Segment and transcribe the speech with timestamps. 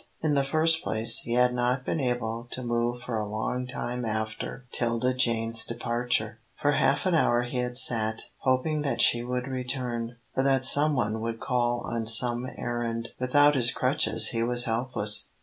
[0.21, 4.03] In the first place he had not been able to move for a long time
[4.03, 6.39] after 'Tilda Jane's departure.
[6.59, 10.95] For half an hour he had sat, hoping that she would return, or that some
[10.95, 13.09] one would call on some errand.
[13.19, 15.29] Without his crutches he was helpless.